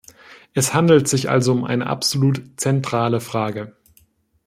[0.55, 3.75] Es handelt sich also um eine absolut zentrale Frage.